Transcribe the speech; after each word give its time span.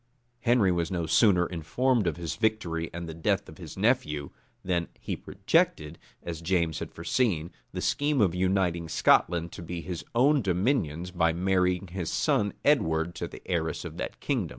[*] 0.23 0.41
{1543.} 0.41 0.49
Henry 0.49 0.71
was 0.71 0.89
no 0.89 1.05
sooner 1.05 1.45
informed 1.45 2.07
of 2.07 2.17
his 2.17 2.35
victory 2.35 2.89
and 2.91 3.03
of 3.03 3.07
the 3.13 3.21
death 3.21 3.47
of 3.47 3.59
his 3.59 3.77
nephew, 3.77 4.31
than 4.65 4.87
he 4.99 5.15
projected, 5.15 5.99
as 6.23 6.41
James 6.41 6.79
had 6.79 6.91
foreseen, 6.91 7.51
the 7.71 7.81
scheme 7.81 8.19
of 8.19 8.33
uniting 8.33 8.89
Scotland 8.89 9.51
to 9.51 9.61
his 9.63 10.03
own 10.15 10.41
dominions 10.41 11.11
by 11.11 11.31
marrying 11.33 11.85
his 11.85 12.09
son 12.09 12.51
Edward 12.65 13.13
to 13.13 13.27
the 13.27 13.43
heiress 13.45 13.85
of 13.85 13.97
that 13.97 14.19
kingdom. 14.19 14.49